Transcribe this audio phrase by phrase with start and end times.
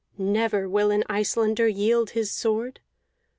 [0.17, 2.79] Never will an Icelander yield his sword!